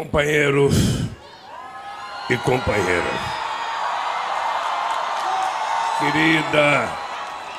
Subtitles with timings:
[0.00, 0.74] companheiros
[2.30, 3.20] e companheiras.
[5.98, 6.88] Querida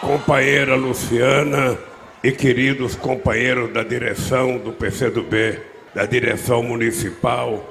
[0.01, 1.77] companheira Luciana
[2.23, 5.59] e queridos companheiros da direção do PCdoB,
[5.93, 7.63] da direção municipal,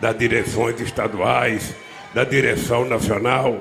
[0.00, 1.74] das direções estaduais,
[2.14, 3.60] da direção nacional,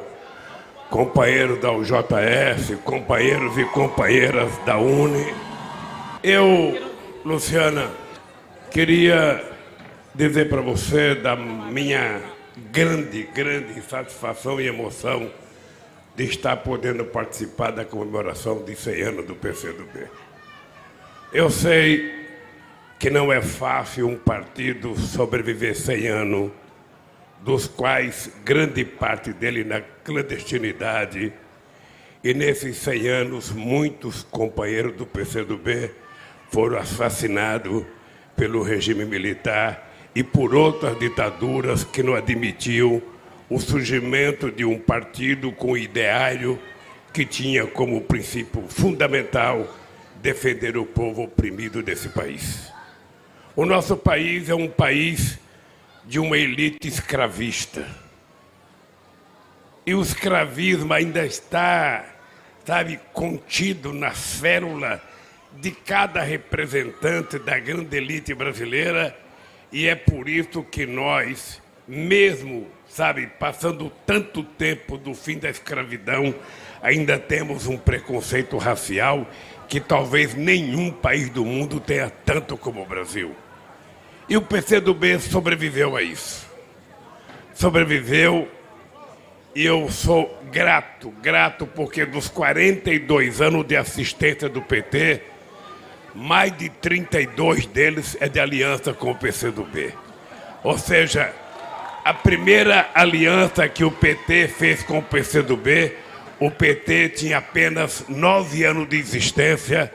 [0.90, 5.34] companheiros da UJS, companheiros e companheiras da UNE.
[6.24, 6.74] Eu,
[7.26, 7.90] Luciana,
[8.72, 9.53] queria
[10.16, 12.22] dizer para você da minha
[12.72, 15.32] grande, grande satisfação e emoção
[16.16, 20.08] de estar podendo participar da comemoração de 100 anos do PCdoB.
[21.34, 22.14] Eu sei
[23.00, 26.52] que não é fácil um partido sobreviver 100 anos,
[27.42, 31.34] dos quais grande parte dele na clandestinidade,
[32.24, 35.92] e nesses 100 anos muitos companheiros do PCdoB
[36.52, 37.84] foram assassinados
[38.36, 43.02] pelo regime militar e por outras ditaduras que não admitiam
[43.50, 46.60] o surgimento de um partido com ideário
[47.12, 49.68] que tinha como princípio fundamental
[50.22, 52.72] defender o povo oprimido desse país.
[53.56, 55.38] O nosso país é um país
[56.06, 57.88] de uma elite escravista.
[59.86, 62.06] E o escravismo ainda está,
[62.66, 65.02] sabe, contido na célula
[65.60, 69.16] de cada representante da grande elite brasileira
[69.74, 76.36] e é por isso que nós, mesmo, sabe, passando tanto tempo do fim da escravidão,
[76.80, 79.28] ainda temos um preconceito racial
[79.68, 83.36] que talvez nenhum país do mundo tenha tanto como o Brasil.
[84.30, 86.48] E o PCdoB sobreviveu a isso.
[87.56, 88.48] Sobreviveu
[89.56, 95.33] e eu sou grato, grato porque dos 42 anos de assistência do PT,
[96.16, 99.94] mais de 32 deles é de aliança com o PCdoB.
[100.64, 101.34] Ou seja,
[102.06, 105.96] a primeira aliança que o PT fez com o PCdoB,
[106.40, 109.92] o PT tinha apenas nove anos de existência,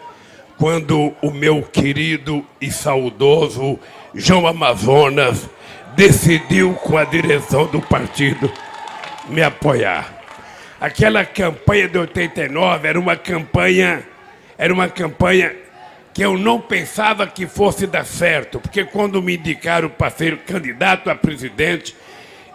[0.57, 3.79] quando o meu querido e saudoso
[4.15, 5.49] João Amazonas
[5.95, 8.51] decidiu, com a direção do partido,
[9.29, 10.15] me apoiar.
[10.81, 14.03] Aquela campanha de 89 era uma campanha,
[14.57, 15.55] era uma campanha
[16.19, 21.09] que eu não pensava que fosse dar certo, porque quando me indicaram para ser candidato
[21.09, 21.95] a presidente,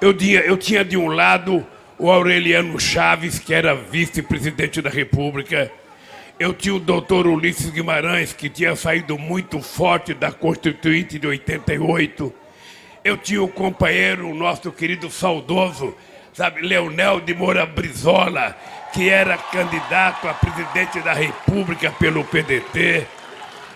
[0.01, 1.65] eu tinha, eu tinha de um lado
[1.97, 5.71] o Aureliano Chaves, que era vice-presidente da República,
[6.37, 12.33] eu tinha o doutor Ulisses Guimarães, que tinha saído muito forte da Constituinte de 88,
[13.01, 15.95] eu tinha o companheiro, o nosso querido saudoso,
[16.33, 18.57] sabe, Leonel de Moura Brizola,
[18.91, 23.22] que era candidato a presidente da República pelo PDT.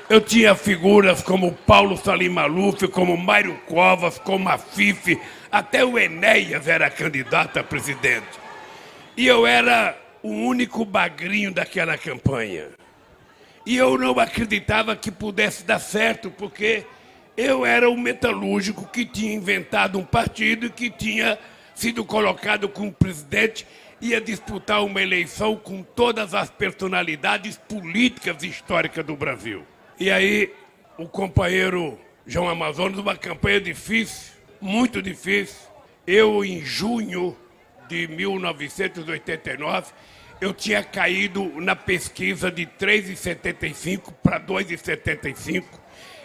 [0.09, 5.19] Eu tinha figuras como Paulo Salim Maluf, como Mário Covas, como a Fife,
[5.51, 8.39] até o Enéas era candidato a presidente.
[9.17, 12.69] E eu era o único bagrinho daquela campanha.
[13.65, 16.85] E eu não acreditava que pudesse dar certo, porque
[17.35, 21.37] eu era o metalúrgico que tinha inventado um partido e que tinha
[21.75, 23.67] sido colocado como presidente
[23.99, 29.65] ia disputar uma eleição com todas as personalidades políticas históricas do Brasil.
[29.99, 30.53] E aí,
[30.95, 35.57] o companheiro João Amazonas, uma campanha difícil, muito difícil.
[36.05, 37.35] Eu, em junho
[37.89, 39.91] de 1989,
[40.39, 45.63] eu tinha caído na pesquisa de 3,75 para 2,75.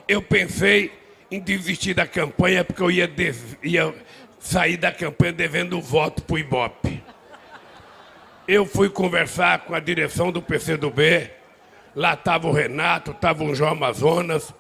[0.07, 0.93] Eu pensei
[1.31, 3.11] em desistir da campanha porque eu ia,
[3.63, 3.95] ia
[4.39, 7.03] sair da campanha devendo voto para o Ibope.
[8.47, 11.31] Eu fui conversar com a direção do PCdoB
[11.95, 14.55] Lá estava o Renato, estava o João Amazonas.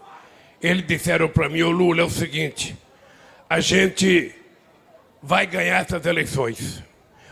[0.60, 2.76] Eles disseram para mim, o Lula, é o seguinte,
[3.48, 4.34] a gente
[5.22, 6.82] vai ganhar essas eleições.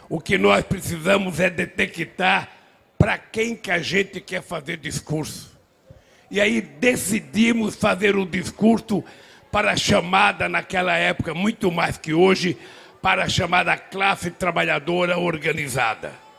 [0.09, 2.49] O que nós precisamos é detectar
[2.99, 5.59] para quem que a gente quer fazer discurso.
[6.31, 9.05] E aí decidimos fazer o discurso
[9.53, 12.57] para a chamada, naquela época, muito mais que hoje,
[13.03, 16.30] para a chamada classe trabalhadora organizada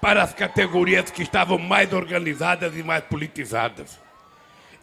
[0.00, 3.98] para as categorias que estavam mais organizadas e mais politizadas.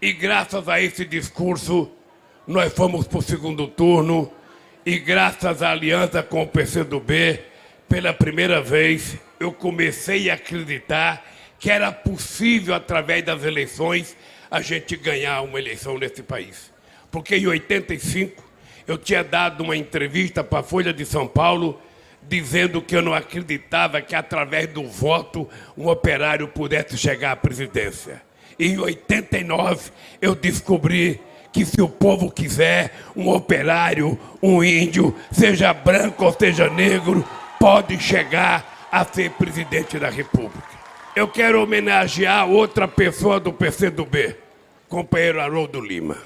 [0.01, 1.91] E graças a esse discurso,
[2.45, 4.31] nós fomos para o segundo turno
[4.85, 7.41] e graças à aliança com o PCdoB,
[7.89, 11.25] pela primeira vez, eu comecei a acreditar
[11.59, 14.15] que era possível, através das eleições,
[14.51, 16.71] a gente ganhar uma eleição nesse país.
[17.11, 18.43] Porque em 85,
[18.87, 21.81] eu tinha dado uma entrevista para a Folha de São Paulo
[22.27, 25.47] dizendo que eu não acreditava que através do voto
[25.77, 28.21] um operário pudesse chegar à presidência.
[28.59, 29.91] Em 89
[30.21, 31.21] eu descobri
[31.51, 37.25] que se o povo quiser, um operário, um índio, seja branco ou seja negro,
[37.59, 40.77] pode chegar a ser presidente da República.
[41.15, 44.35] Eu quero homenagear outra pessoa do PCdoB,
[44.87, 46.17] companheiro Haroldo Lima.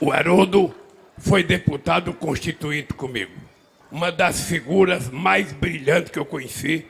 [0.00, 0.72] O Haroldo
[1.18, 3.47] foi deputado constituinte comigo.
[3.90, 6.86] Uma das figuras mais brilhantes que eu conheci.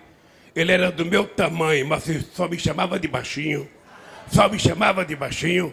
[0.55, 3.69] Ele era do meu tamanho, mas só me chamava de baixinho.
[4.33, 5.73] Só me chamava de baixinho.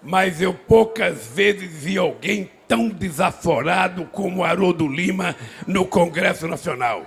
[0.00, 5.34] Mas eu poucas vezes vi alguém tão desaforado como Haroldo Lima
[5.66, 7.04] no Congresso Nacional.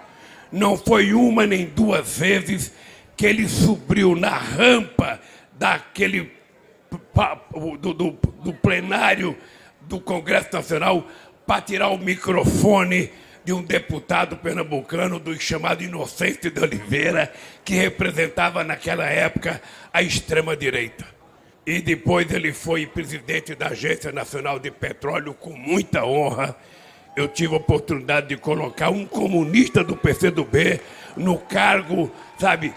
[0.52, 2.74] Não foi uma nem duas vezes
[3.16, 5.22] que ele subiu na rampa
[5.54, 6.32] daquele
[6.92, 9.38] do, do, do plenário
[9.82, 11.08] do Congresso Nacional
[11.46, 13.10] para tirar o microfone
[13.48, 17.32] de um deputado pernambucano do chamado Inocente de Oliveira,
[17.64, 19.62] que representava naquela época
[19.94, 21.06] a extrema-direita.
[21.66, 26.58] E depois ele foi presidente da Agência Nacional de Petróleo com muita honra.
[27.16, 30.82] Eu tive a oportunidade de colocar um comunista do PCdoB
[31.16, 32.74] no cargo, sabe,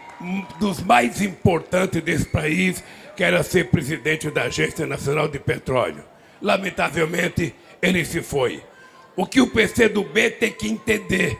[0.61, 2.81] dos mais importantes desse país,
[3.17, 6.05] que era ser presidente da Agência Nacional de Petróleo.
[6.41, 8.70] Lamentavelmente, ele se foi.
[9.17, 11.39] O que o PCdoB tem que entender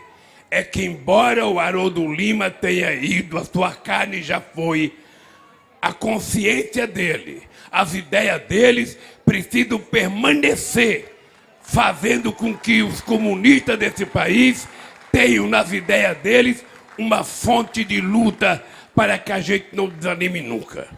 [0.51, 4.93] é que, embora o Haroldo Lima tenha ido, a sua carne já foi,
[5.81, 11.17] a consciência dele, as ideias deles precisam permanecer,
[11.63, 14.69] fazendo com que os comunistas desse país
[15.13, 16.65] tenham nas ideias deles
[16.99, 18.63] uma fonte de luta
[18.95, 20.89] para que a gente não desanime nunca.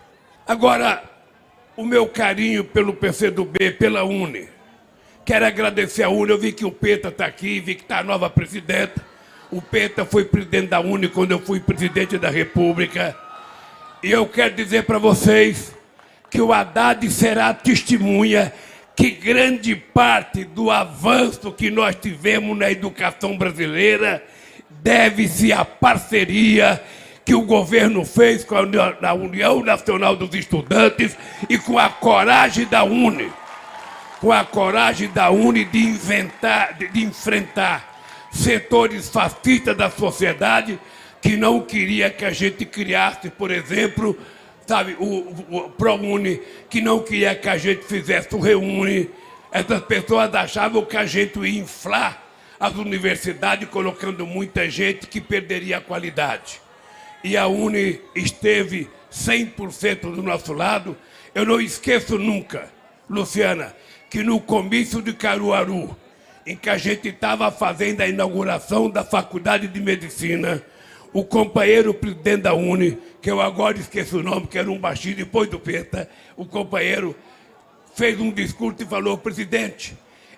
[0.46, 1.04] Agora,
[1.76, 4.48] o meu carinho pelo PCdoB, pela UNE.
[5.24, 8.02] Quero agradecer a UNE, eu vi que o Peta está aqui, vi que está a
[8.02, 9.00] nova presidenta.
[9.50, 13.16] O Peta foi presidente da UNE quando eu fui presidente da República.
[14.02, 15.72] E eu quero dizer para vocês
[16.28, 18.52] que o Haddad será testemunha
[18.96, 24.22] que grande parte do avanço que nós tivemos na educação brasileira
[24.82, 26.82] deve-se à parceria
[27.24, 31.16] que o governo fez com a União Nacional dos Estudantes
[31.48, 33.30] e com a coragem da UNE,
[34.22, 40.78] com a coragem da UNE de inventar, de, de enfrentar setores fascistas da sociedade
[41.20, 44.16] que não queria que a gente criasse, por exemplo,
[44.64, 46.40] sabe, o, o, o ProUni,
[46.70, 49.10] que não queria que a gente fizesse o Reúne.
[49.50, 52.22] Essas pessoas achavam que a gente ia inflar
[52.60, 56.62] as universidades, colocando muita gente que perderia a qualidade
[57.24, 60.96] e a Uni esteve 100% do nosso lado.
[61.34, 62.68] Eu não esqueço nunca,
[63.08, 63.74] Luciana,
[64.12, 65.96] que no comício de Caruaru,
[66.46, 70.62] em que a gente estava fazendo a inauguração da Faculdade de Medicina,
[71.14, 75.16] o companheiro presidente da Uni, que eu agora esqueço o nome, que era um baixinho
[75.16, 77.16] depois do Peta, o companheiro
[77.94, 79.96] fez um discurso e falou: presidente,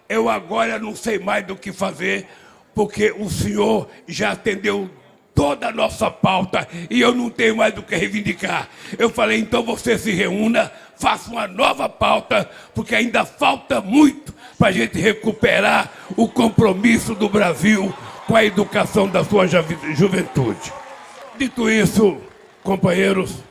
[0.09, 2.29] eu agora não sei mais do que fazer,
[2.77, 4.89] porque o senhor já atendeu
[5.35, 8.69] toda a nossa pauta e eu não tenho mais do que reivindicar.
[8.97, 14.69] Eu falei, então você se reúna, faça uma nova pauta, porque ainda falta muito para
[14.69, 17.93] a gente recuperar o compromisso do Brasil
[18.27, 20.73] com a educação da sua juventude.
[21.37, 22.19] Dito isso,
[22.63, 23.43] companheiros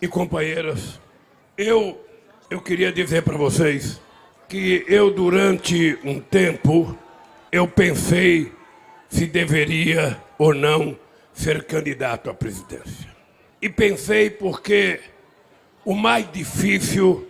[0.00, 1.00] e companheiras,
[1.56, 2.00] eu,
[2.50, 4.00] eu queria dizer para vocês
[4.48, 6.96] que eu, durante um tempo,
[7.52, 8.52] eu pensei
[9.08, 10.96] se deveria ou não
[11.32, 13.08] ser candidato à presidência.
[13.60, 15.00] E pensei porque
[15.88, 17.26] o mais difícil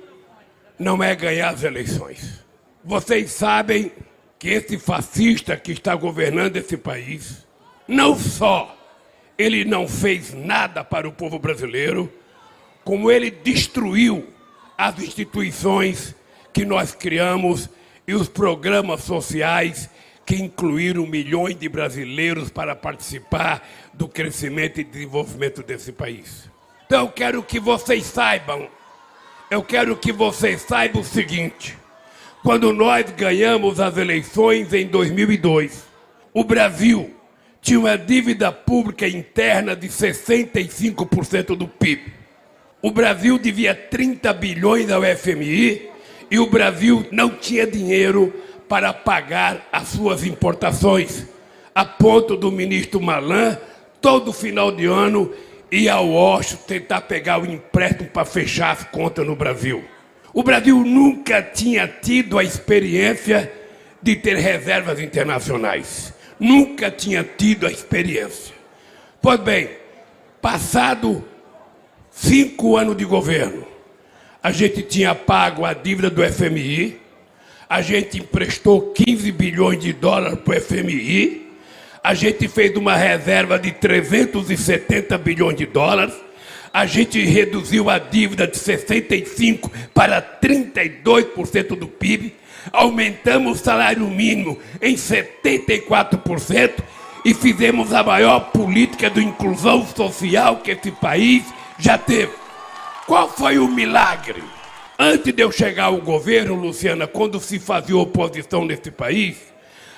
[0.77, 2.45] não é ganhar as eleições.
[2.85, 3.93] Vocês sabem
[4.37, 7.47] que esse fascista que está governando esse país,
[7.87, 8.77] não só
[9.39, 12.13] ele não fez nada para o povo brasileiro,
[12.83, 14.27] como ele destruiu
[14.77, 16.17] as instituições
[16.53, 17.71] que nós criamos
[18.09, 19.89] e os programas sociais
[20.27, 26.48] que incluíram milhões de brasileiros para participar do crescimento e desenvolvimento desse país.
[26.89, 28.67] Então eu quero que vocês saibam,
[29.51, 31.77] eu quero que vocês saibam o seguinte:
[32.43, 35.85] quando nós ganhamos as eleições em 2002,
[36.33, 37.15] o Brasil
[37.61, 42.11] tinha uma dívida pública interna de 65% do PIB.
[42.81, 45.91] O Brasil devia 30 bilhões ao FMI
[46.31, 48.33] e o Brasil não tinha dinheiro
[48.67, 51.27] para pagar as suas importações,
[51.75, 53.59] a ponto do ministro Malan,
[54.01, 55.31] todo final de ano,
[55.71, 59.85] ir ao Washington tentar pegar o empréstimo para fechar as contas no Brasil.
[60.33, 63.53] O Brasil nunca tinha tido a experiência
[64.03, 66.13] de ter reservas internacionais.
[66.39, 68.55] Nunca tinha tido a experiência.
[69.21, 69.71] Pois bem,
[70.41, 71.25] passado
[72.11, 73.67] cinco anos de governo,
[74.43, 77.01] a gente tinha pago a dívida do FMI,
[77.69, 81.48] a gente emprestou 15 bilhões de dólares para o FMI,
[82.09, 86.15] a gente fez uma reserva de 370 bilhões de dólares,
[86.73, 92.35] a gente reduziu a dívida de 65% para 32% do PIB,
[92.73, 96.83] aumentamos o salário mínimo em 74%
[97.27, 101.45] e fizemos a maior política de inclusão social que esse país
[101.79, 102.33] já teve.
[103.07, 104.43] Qual foi o milagre?
[104.99, 109.37] Antes de eu chegar ao governo, Luciana, quando se fazia oposição nesse país,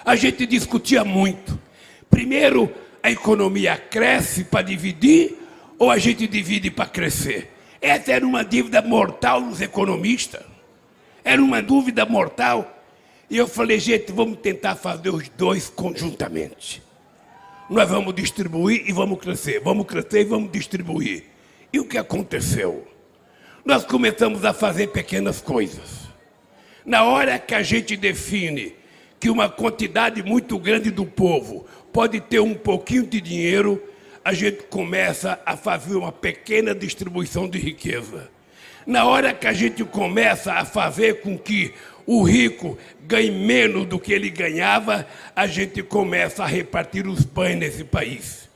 [0.05, 1.70] a gente discutia muito.
[2.11, 2.71] Primeiro,
[3.03, 5.37] a economia cresce para dividir
[5.79, 7.53] ou a gente divide para crescer?
[7.81, 10.43] Essa era uma dívida mortal nos economistas.
[11.25, 12.83] Era uma dúvida mortal.
[13.31, 16.83] E eu falei, gente, vamos tentar fazer os dois conjuntamente.
[17.71, 19.61] Nós vamos distribuir e vamos crescer.
[19.61, 21.25] Vamos crescer e vamos distribuir.
[21.73, 22.91] E o que aconteceu?
[23.65, 26.09] nós começamos a fazer pequenas coisas.
[26.85, 28.75] Na hora que a gente define
[29.19, 33.83] que uma quantidade muito grande do povo pode ter um pouquinho de dinheiro,
[34.25, 38.29] a gente começa a fazer uma pequena distribuição de riqueza.
[38.87, 41.73] Na hora que a gente começa a fazer com que
[42.07, 47.57] o rico ganhe menos do que ele ganhava, a gente começa a repartir os pães
[47.57, 48.49] nesse país.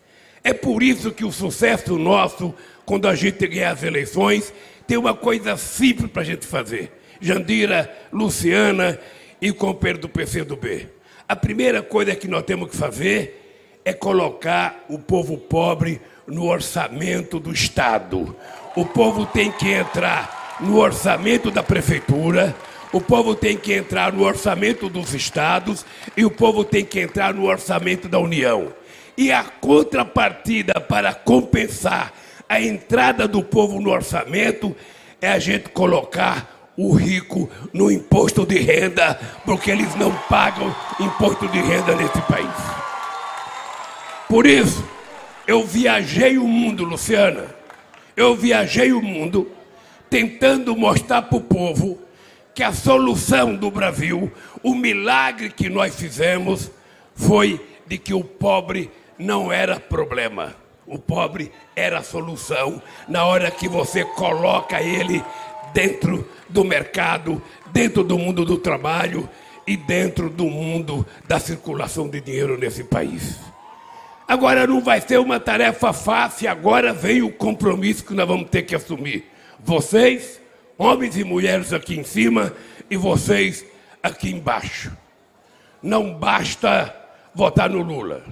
[0.43, 4.53] É por isso que o sucesso nosso, quando a gente ganha as eleições,
[4.87, 6.93] tem uma coisa simples para a gente fazer.
[7.21, 8.99] Jandira, Luciana
[9.41, 10.94] e companheiro do PCdoB.
[11.27, 17.41] A primeira coisa que nós temos que fazer é colocar o povo pobre no orçamento
[17.41, 18.37] do Estado.
[18.77, 22.55] O povo tem que entrar no orçamento da prefeitura,
[22.93, 27.33] o povo tem que entrar no orçamento dos estados e o povo tem que entrar
[27.33, 28.73] no orçamento da União.
[29.17, 32.13] E a contrapartida para compensar
[32.47, 34.77] a entrada do povo no orçamento
[35.23, 41.49] é a gente colocar o rico no imposto de renda, porque eles não pagam imposto
[41.49, 42.51] de renda nesse país.
[44.29, 44.85] Por isso,
[45.47, 47.47] eu viajei o mundo, Luciana.
[48.17, 49.51] Eu viajei o mundo
[50.09, 51.99] tentando mostrar para o povo
[52.55, 56.71] que a solução do Brasil, o milagre que nós fizemos,
[57.15, 60.55] foi de que o pobre não era problema.
[60.87, 65.25] O pobre era a solução na hora que você coloca ele
[65.75, 69.29] dentro do mercado, dentro do mundo do trabalho
[69.67, 73.37] e dentro do mundo da circulação de dinheiro nesse país.
[74.27, 78.63] Agora não vai ser uma tarefa fácil, agora vem o compromisso que nós vamos ter
[78.63, 79.27] que assumir.
[79.63, 80.41] Vocês,
[80.79, 82.55] homens e mulheres aqui em cima
[82.89, 83.65] e vocês
[84.03, 84.91] aqui embaixo.
[85.83, 86.95] Não basta
[87.35, 88.25] votar no Lula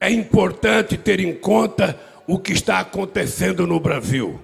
[0.00, 4.40] é importante ter em conta o que está acontecendo no Brasil.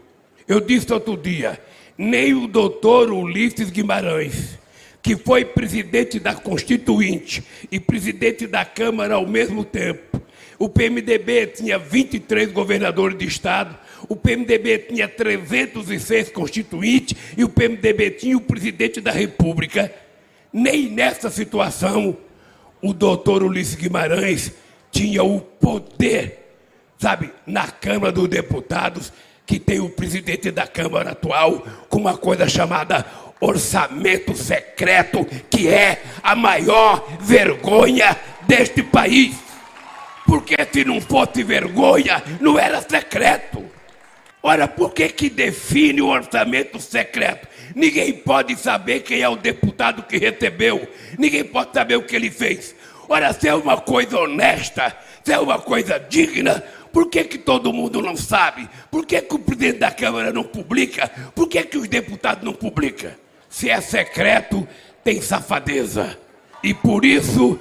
[0.46, 1.60] Eu disse outro dia,
[1.96, 4.58] nem o doutor Ulisses Guimarães,
[5.02, 10.22] que foi presidente da Constituinte e presidente da Câmara ao mesmo tempo.
[10.58, 13.76] O PMDB tinha 23 governadores de estado,
[14.08, 19.92] o PMDB tinha 306 constituintes e o PMDB tinha o presidente da República.
[20.52, 22.16] Nem nessa situação
[22.80, 24.52] o doutor Ulisses Guimarães
[24.90, 26.54] tinha o poder,
[26.98, 29.12] sabe, na Câmara dos Deputados,
[29.52, 33.04] que tem o presidente da Câmara atual com uma coisa chamada
[33.38, 38.16] orçamento secreto, que é a maior vergonha
[38.48, 39.36] deste país.
[40.24, 43.62] Porque se não fosse vergonha, não era secreto.
[44.42, 47.46] Ora, por que, que define o orçamento secreto?
[47.76, 50.88] Ninguém pode saber quem é o deputado que recebeu.
[51.18, 52.74] Ninguém pode saber o que ele fez.
[53.06, 57.72] Ora, se é uma coisa honesta, se é uma coisa digna, por que, que todo
[57.72, 58.68] mundo não sabe?
[58.90, 61.10] Por que, que o presidente da Câmara não publica?
[61.34, 63.10] Por que, que os deputados não publicam?
[63.48, 64.66] Se é secreto,
[65.02, 66.18] tem safadeza.
[66.62, 67.58] E por isso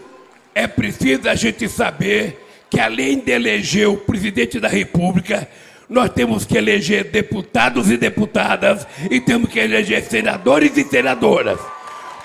[0.53, 5.47] é preciso a gente saber que, além de eleger o presidente da República,
[5.89, 11.59] nós temos que eleger deputados e deputadas e temos que eleger senadores e senadoras.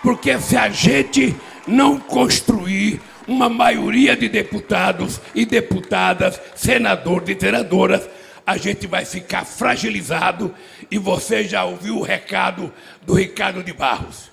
[0.03, 1.35] Porque se a gente
[1.67, 8.09] não construir uma maioria de deputados e deputadas, senadores e senadoras,
[8.47, 10.54] a gente vai ficar fragilizado
[10.90, 12.73] e você já ouviu o recado
[13.04, 14.30] do Ricardo de Barros.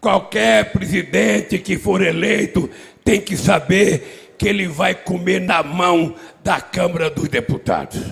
[0.00, 2.68] Qualquer presidente que for eleito
[3.04, 8.02] tem que saber que ele vai comer na mão da Câmara dos Deputados.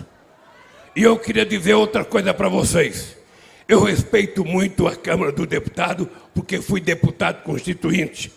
[0.94, 3.16] E eu queria dizer outra coisa para vocês.
[3.66, 8.30] Eu respeito muito a Câmara dos Deputados porque fui deputado constituinte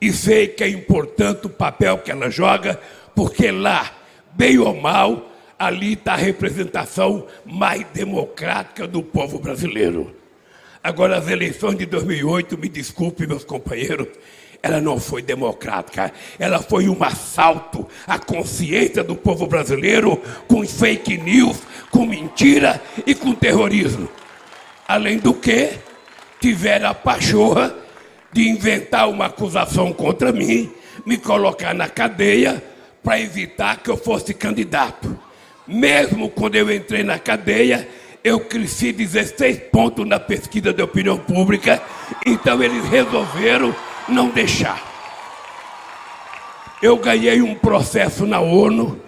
[0.00, 2.80] e sei que é importante o papel que ela joga,
[3.14, 3.90] porque lá,
[4.32, 10.14] bem ou mal, ali está a representação mais democrática do povo brasileiro.
[10.82, 14.06] Agora, as eleições de 2008, me desculpe, meus companheiros,
[14.62, 21.18] ela não foi democrática, ela foi um assalto à consciência do povo brasileiro com fake
[21.18, 21.58] news,
[21.90, 24.08] com mentira e com terrorismo.
[24.86, 25.70] Além do que,
[26.40, 27.74] tiveram a pachorra
[28.32, 30.70] de inventar uma acusação contra mim,
[31.06, 32.62] me colocar na cadeia
[33.02, 35.18] para evitar que eu fosse candidato.
[35.66, 37.88] Mesmo quando eu entrei na cadeia,
[38.22, 41.82] eu cresci 16 pontos na pesquisa de opinião pública,
[42.26, 43.74] então eles resolveram
[44.08, 44.82] não deixar.
[46.82, 49.00] Eu ganhei um processo na ONU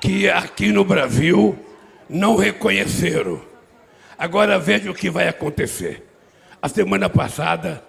[0.00, 1.58] que aqui no Brasil
[2.08, 3.40] não reconheceram.
[4.18, 6.04] Agora veja o que vai acontecer.
[6.60, 7.84] A semana passada,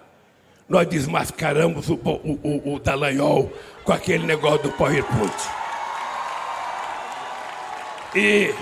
[0.68, 3.52] nós desmascaramos o, o, o, o Dallagnol
[3.84, 5.34] com aquele negócio do PowerPoint.
[8.14, 8.54] E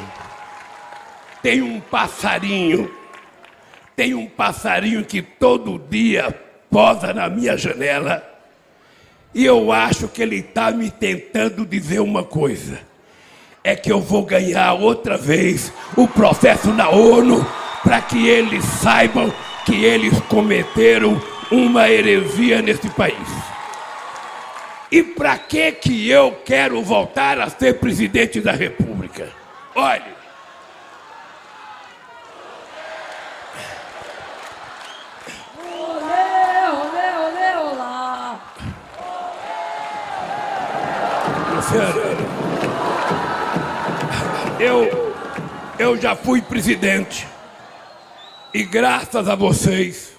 [1.42, 2.90] tem um passarinho,
[3.96, 6.32] tem um passarinho que todo dia
[6.70, 8.36] posa na minha janela
[9.34, 12.78] e eu acho que ele está me tentando dizer uma coisa.
[13.62, 17.44] É que eu vou ganhar outra vez o processo na ONU
[17.82, 19.30] para que eles saibam
[19.66, 23.28] que eles cometeram uma heresia nesse país.
[24.90, 29.28] E para que que eu quero voltar a ser presidente da República?
[29.74, 30.16] Olhe,
[44.58, 45.14] Eu,
[45.78, 47.26] eu já fui presidente.
[48.54, 50.15] E graças a vocês,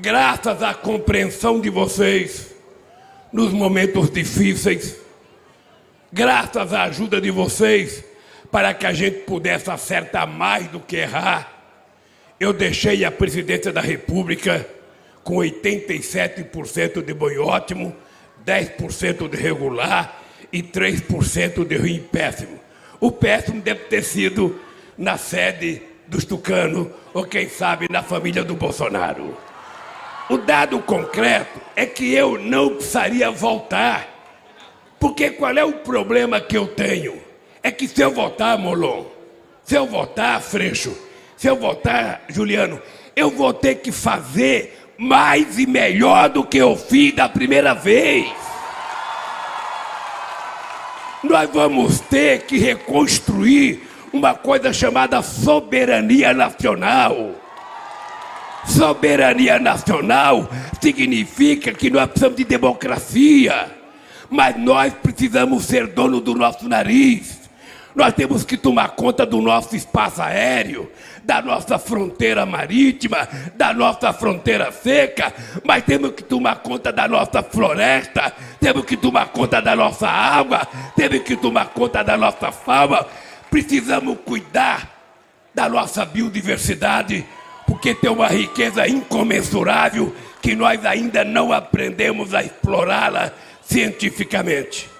[0.00, 2.54] graças à compreensão de vocês
[3.32, 4.96] nos momentos difíceis,
[6.12, 8.04] graças à ajuda de vocês
[8.50, 11.52] para que a gente pudesse acertar mais do que errar,
[12.38, 14.66] eu deixei a presidência da República
[15.24, 17.94] com 87% de boi ótimo,
[18.46, 22.58] 10% de regular e 3% de ruim péssimo.
[23.00, 24.58] O péssimo deve ter sido
[24.96, 29.47] na sede dos tucanos, ou quem sabe na família do Bolsonaro.
[30.30, 34.06] O dado concreto é que eu não precisaria voltar.
[35.00, 37.20] Porque qual é o problema que eu tenho?
[37.62, 39.04] É que se eu votar, Molon,
[39.64, 40.96] se eu votar, Freixo,
[41.36, 42.80] se eu votar, Juliano,
[43.14, 48.28] eu vou ter que fazer mais e melhor do que eu fiz da primeira vez.
[51.22, 57.34] Nós vamos ter que reconstruir uma coisa chamada soberania nacional.
[58.68, 60.48] Soberania nacional
[60.80, 63.70] significa que nós precisamos de democracia,
[64.30, 67.38] mas nós precisamos ser dono do nosso nariz.
[67.94, 70.88] Nós temos que tomar conta do nosso espaço aéreo,
[71.24, 73.26] da nossa fronteira marítima,
[73.56, 75.32] da nossa fronteira seca,
[75.64, 80.68] mas temos que tomar conta da nossa floresta, temos que tomar conta da nossa água,
[80.94, 83.04] temos que tomar conta da nossa fauna.
[83.50, 84.88] Precisamos cuidar
[85.54, 87.26] da nossa biodiversidade,
[87.78, 90.12] porque tem uma riqueza incomensurável
[90.42, 94.90] que nós ainda não aprendemos a explorá-la cientificamente.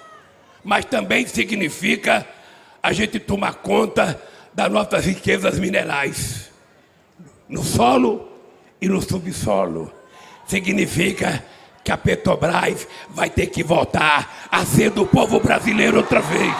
[0.62, 2.24] Mas também significa
[2.80, 4.22] a gente tomar conta
[4.54, 6.52] das nossas riquezas minerais
[7.48, 8.28] no solo
[8.80, 9.92] e no subsolo.
[10.46, 11.44] Significa
[11.82, 16.54] que a Petrobras vai ter que voltar a ser do povo brasileiro outra vez.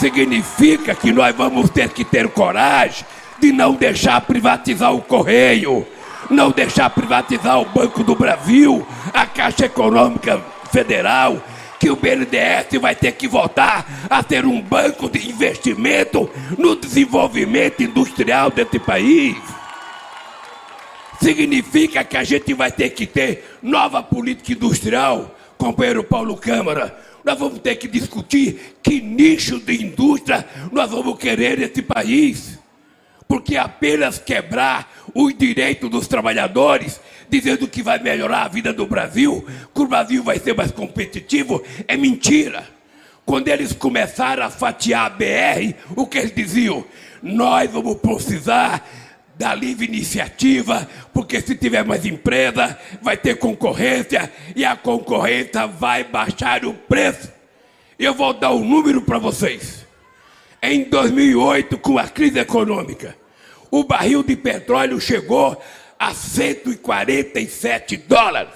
[0.00, 3.04] Significa que nós vamos ter que ter coragem
[3.40, 5.86] de não deixar privatizar o Correio,
[6.30, 11.42] não deixar privatizar o Banco do Brasil, a Caixa Econômica Federal
[11.78, 17.82] que o BNDES vai ter que voltar a ter um banco de investimento no desenvolvimento
[17.82, 19.36] industrial desse país.
[21.20, 26.96] Significa que a gente vai ter que ter nova política industrial, companheiro Paulo Câmara.
[27.24, 32.57] Nós vamos ter que discutir que nicho de indústria nós vamos querer nesse país.
[33.28, 39.46] Porque apenas quebrar os direitos dos trabalhadores dizendo que vai melhorar a vida do Brasil,
[39.74, 42.66] que o Brasil vai ser mais competitivo, é mentira.
[43.24, 46.84] Quando eles começaram a fatiar a BR, o que eles diziam?
[47.22, 48.88] Nós vamos precisar
[49.36, 56.02] da livre iniciativa, porque se tiver mais empresa, vai ter concorrência e a concorrência vai
[56.04, 57.30] baixar o preço.
[57.98, 59.86] Eu vou dar um número para vocês.
[60.62, 63.16] Em 2008, com a crise econômica,
[63.70, 65.58] o barril de petróleo chegou
[65.98, 68.52] a 147 dólares.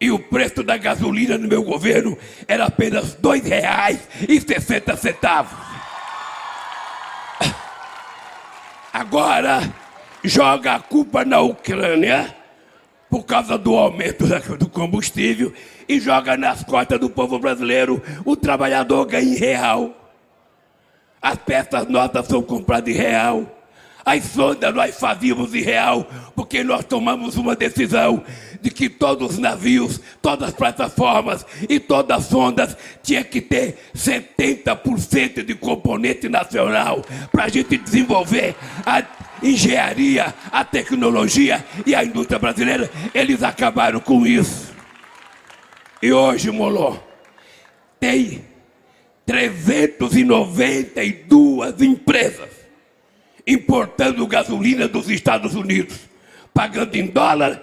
[0.00, 2.18] E o preço da gasolina no meu governo
[2.48, 5.46] era apenas R$ 2,60.
[8.92, 9.72] Agora
[10.24, 12.34] joga a culpa na Ucrânia
[13.08, 15.52] por causa do aumento do combustível
[15.88, 18.02] e joga nas costas do povo brasileiro.
[18.24, 20.01] O trabalhador ganha em real.
[21.22, 23.46] As peças nossas são compradas em real.
[24.04, 26.04] As sondas nós fazíamos em real,
[26.34, 28.24] porque nós tomamos uma decisão
[28.60, 33.78] de que todos os navios, todas as plataformas e todas as sondas tinham que ter
[33.96, 39.04] 70% de componente nacional para a gente desenvolver a
[39.40, 42.90] engenharia, a tecnologia e a indústria brasileira.
[43.14, 44.72] Eles acabaram com isso.
[46.02, 46.96] E hoje, Moló,
[48.00, 48.44] tem
[49.32, 52.50] 392 empresas
[53.46, 56.00] importando gasolina dos Estados Unidos,
[56.52, 57.62] pagando em dólar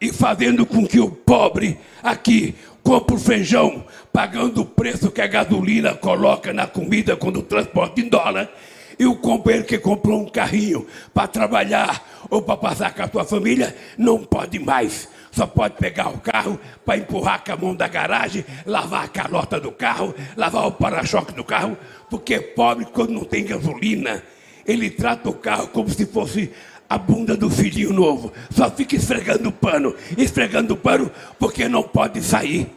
[0.00, 2.54] e fazendo com que o pobre aqui
[2.84, 8.08] compre o feijão, pagando o preço que a gasolina coloca na comida quando transporta em
[8.08, 8.48] dólar,
[8.96, 13.24] e o companheiro que comprou um carrinho para trabalhar ou para passar com a sua
[13.24, 15.08] família não pode mais.
[15.30, 19.60] Só pode pegar o carro para empurrar com a mão da garagem, lavar a calota
[19.60, 21.76] do carro, lavar o para-choque do carro,
[22.10, 24.22] porque pobre, quando não tem gasolina,
[24.66, 26.52] ele trata o carro como se fosse
[26.88, 28.32] a bunda do filhinho novo.
[28.50, 32.70] Só fica esfregando o pano, esfregando o pano, porque não pode sair.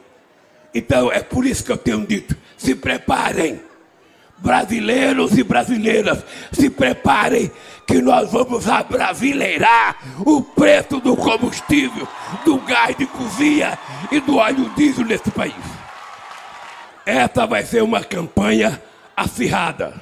[0.73, 3.59] Então é por isso que eu tenho dito: se preparem,
[4.37, 7.51] brasileiros e brasileiras, se preparem,
[7.91, 12.07] que nós vamos abrasileirar o preço do combustível,
[12.45, 13.77] do gás de cozinha
[14.09, 15.53] e do óleo diesel nesse país.
[17.05, 18.81] Essa vai ser uma campanha
[19.15, 19.93] acirrada.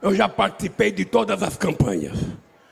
[0.00, 2.16] Eu já participei de todas as campanhas.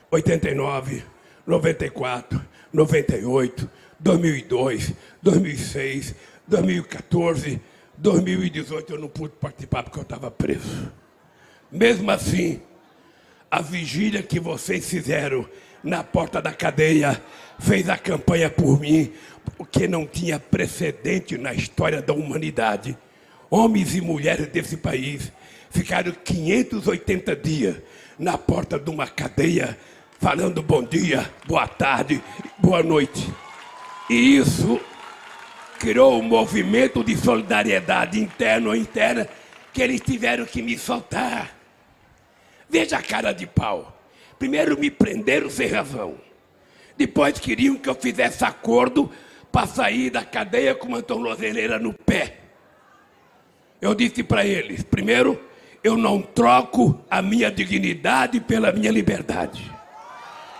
[0.09, 1.03] 89,
[1.45, 6.15] 94, 98, 2002, 2006,
[6.47, 7.61] 2014,
[7.97, 10.89] 2018 eu não pude participar porque eu estava preso.
[11.69, 12.61] Mesmo assim,
[13.49, 15.47] a vigília que vocês fizeram
[15.83, 17.21] na porta da cadeia
[17.59, 19.11] fez a campanha por mim,
[19.57, 22.97] porque não tinha precedente na história da humanidade.
[23.49, 25.31] Homens e mulheres desse país
[25.69, 27.75] ficaram 580 dias
[28.19, 29.77] na porta de uma cadeia
[30.19, 32.21] falando bom dia, boa tarde,
[32.57, 33.31] boa noite.
[34.09, 34.79] E isso
[35.79, 39.27] criou um movimento de solidariedade interno ou interna
[39.71, 41.56] que eles tiveram que me soltar.
[42.69, 43.97] Veja a cara de pau.
[44.37, 46.15] Primeiro me prenderam sem razão.
[46.97, 49.11] Depois queriam que eu fizesse acordo
[49.51, 52.37] para sair da cadeia com uma tornozeleira no pé.
[53.81, 55.39] Eu disse para eles: primeiro,
[55.83, 59.71] eu não troco a minha dignidade pela minha liberdade.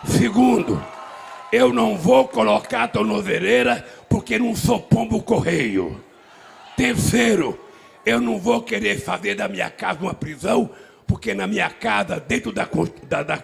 [0.06, 0.82] Segundo,
[1.52, 6.04] eu não vou colocar a tornozeleira porque não sou pombo correio.
[6.76, 7.60] Terceiro,
[8.06, 10.70] eu não vou querer fazer da minha casa uma prisão,
[11.08, 12.68] porque na minha casa, dentro da,
[13.08, 13.44] da, da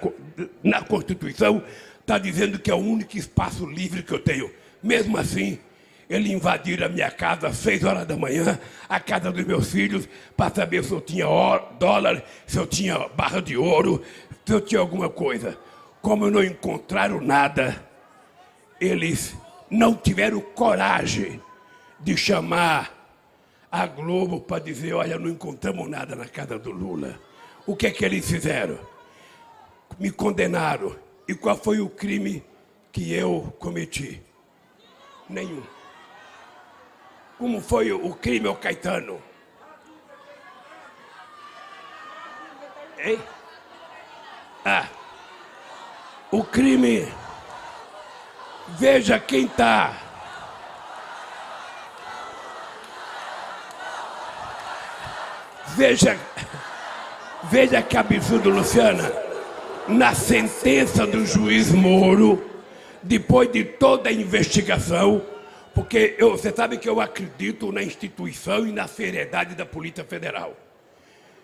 [0.61, 1.63] na Constituição,
[2.01, 4.51] está dizendo que é o único espaço livre que eu tenho.
[4.83, 5.57] Mesmo assim,
[6.09, 10.07] ele invadiram a minha casa às seis horas da manhã, a casa dos meus filhos,
[10.35, 11.25] para saber se eu tinha
[11.79, 14.03] dólar, se eu tinha barra de ouro,
[14.45, 15.57] se eu tinha alguma coisa.
[16.01, 17.81] Como não encontraram nada,
[18.79, 19.33] eles
[19.71, 21.41] não tiveram coragem
[22.01, 22.91] de chamar
[23.71, 27.17] a Globo para dizer: olha, não encontramos nada na casa do Lula.
[27.65, 28.77] O que é que eles fizeram?
[29.97, 30.95] Me condenaram.
[31.27, 32.43] E qual foi o crime
[32.91, 34.21] que eu cometi?
[35.29, 35.63] Nenhum.
[37.37, 39.21] Como foi o crime ao Caetano?
[42.99, 43.19] Hein?
[44.65, 44.87] Ah.
[46.31, 47.07] O crime.
[48.77, 49.97] Veja quem está.
[55.75, 56.19] Veja,
[57.49, 59.11] veja que absurdo, Luciana.
[59.87, 62.43] Na sentença do juiz Moro,
[63.01, 65.21] depois de toda a investigação,
[65.73, 70.55] porque eu, você sabe que eu acredito na instituição e na seriedade da Polícia Federal.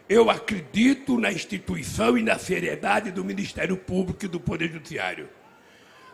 [0.07, 5.27] Eu acredito na instituição e na seriedade do Ministério Público e do Poder Judiciário.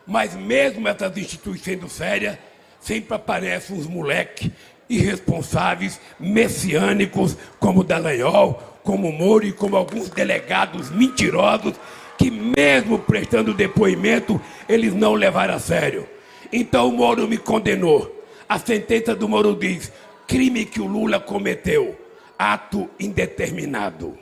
[0.06, 2.38] Mas mesmo essas instituições sendo sérias,
[2.80, 4.52] sempre aparecem uns moleques
[4.90, 11.74] irresponsáveis, messiânicos, como Dallagnol, como Moro e como alguns delegados mentirosos,
[12.18, 16.08] que mesmo prestando depoimento, eles não levaram a sério.
[16.54, 18.24] Então o Moro me condenou.
[18.48, 19.92] A sentença do Moro diz:
[20.28, 21.98] crime que o Lula cometeu
[22.38, 24.18] ato indeterminado.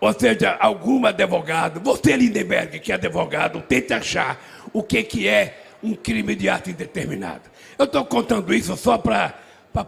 [0.00, 4.38] Ou seja, algum advogado, você Lindenberg, que é advogado, tente achar
[4.72, 7.48] o que, que é um crime de ato indeterminado.
[7.78, 9.34] Eu estou contando isso só para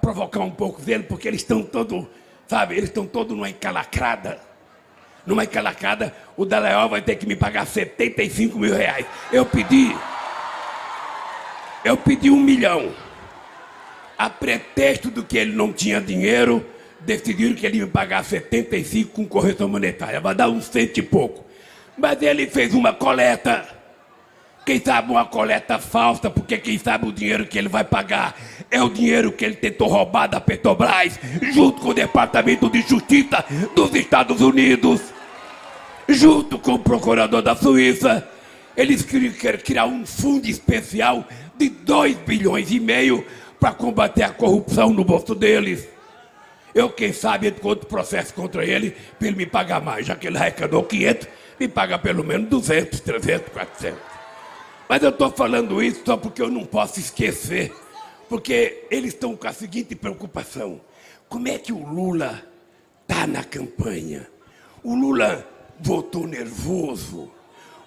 [0.00, 2.06] provocar um pouco dele, porque eles estão todos,
[2.46, 4.38] sabe, eles estão todos numa encalacrada.
[5.26, 9.04] numa encalacada, o Dallagnol vai ter que me pagar 75 mil reais.
[9.32, 9.96] Eu pedi.
[11.84, 12.94] Eu pedi um milhão.
[14.16, 16.64] A pretexto do que ele não tinha dinheiro,
[17.00, 20.20] decidiram que ele ia me pagar 75 com correção monetária.
[20.20, 21.44] Vai dar um cento e pouco.
[21.98, 23.75] Mas ele fez uma coleta.
[24.66, 28.36] Quem sabe uma coleta falsa, porque quem sabe o dinheiro que ele vai pagar
[28.70, 31.18] é o dinheiro que ele tentou roubar da Petrobras,
[31.54, 35.00] junto com o Departamento de Justiça dos Estados Unidos
[36.08, 38.26] junto com o procurador da Suíça,
[38.76, 41.24] eles queriam criar um fundo especial
[41.56, 43.24] de 2 bilhões e meio
[43.58, 45.88] para combater a corrupção no bolso deles.
[46.74, 50.06] Eu, quem sabe, entro processo contra ele para ele me pagar mais.
[50.06, 51.26] Já que ele arrecadou 500,
[51.58, 54.15] me paga pelo menos 200, 300, 400.
[54.88, 57.72] Mas eu estou falando isso só porque eu não posso esquecer.
[58.28, 60.80] Porque eles estão com a seguinte preocupação:
[61.28, 62.42] como é que o Lula
[63.02, 64.28] está na campanha?
[64.82, 65.46] O Lula
[65.80, 67.30] votou nervoso.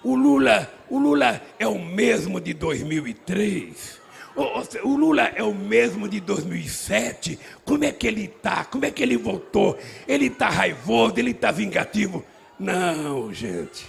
[0.02, 4.00] O Lula, o Lula é o mesmo de 2003.
[4.34, 7.38] O, o Lula é o mesmo de 2007.
[7.64, 8.64] Como é que ele está?
[8.64, 9.78] Como é que ele votou?
[10.08, 11.14] Ele está raivoso?
[11.18, 12.24] Ele está vingativo?
[12.58, 13.86] Não, gente.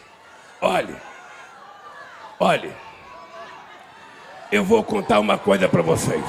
[0.62, 0.96] Olhe,
[2.40, 2.72] olhe.
[4.52, 6.26] Eu vou contar uma coisa para vocês.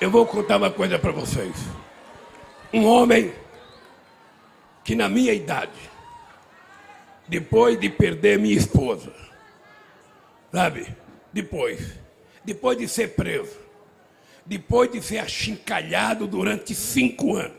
[0.00, 1.54] Eu vou contar uma coisa para vocês.
[2.72, 3.32] Um homem
[4.82, 5.78] que na minha idade,
[7.28, 9.14] depois de perder minha esposa,
[10.52, 10.92] sabe?
[11.32, 11.92] Depois,
[12.44, 13.56] depois de ser preso,
[14.44, 17.56] depois de ser achincalhado durante cinco anos,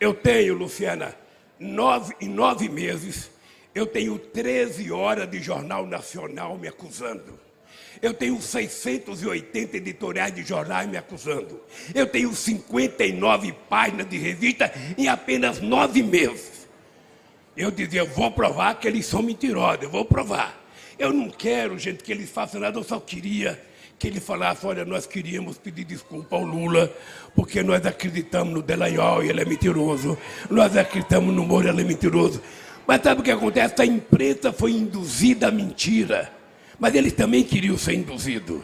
[0.00, 1.14] eu tenho, Luciana,
[1.56, 3.30] nove, em nove meses,
[3.76, 7.38] eu tenho 13 horas de jornal nacional me acusando.
[8.00, 11.60] Eu tenho 680 editoriais de jornais me acusando.
[11.94, 16.66] Eu tenho 59 páginas de revista em apenas nove meses.
[17.54, 20.58] Eu dizia, eu vou provar que eles são mentirosos, eu vou provar.
[20.98, 23.62] Eu não quero, gente, que eles façam nada, eu só queria
[23.98, 26.90] que ele falasse, olha, nós queríamos pedir desculpa ao Lula,
[27.34, 30.16] porque nós acreditamos no Delanhol e ele é mentiroso.
[30.50, 32.40] Nós acreditamos no Moro, ele é mentiroso.
[32.86, 33.74] Mas sabe o que acontece?
[33.82, 36.32] A imprensa foi induzida à mentira.
[36.78, 38.62] Mas eles também queriam ser induzidos.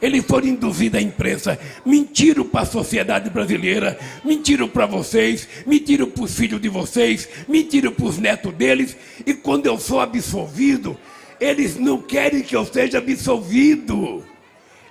[0.00, 6.22] Eles foram induzidos à imprensa, mentiram para a sociedade brasileira, mentiram para vocês, mentiram para
[6.22, 10.96] os filhos de vocês, mentiram para os netos deles, e quando eu sou absolvido,
[11.40, 14.24] eles não querem que eu seja absolvido.